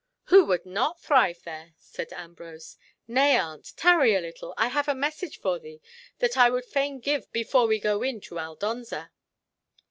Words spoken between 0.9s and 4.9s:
thrive there?" said Ambrose. "Nay, aunt, tarry a little, I have